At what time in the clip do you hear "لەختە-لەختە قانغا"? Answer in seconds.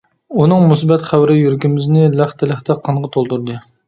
2.21-3.13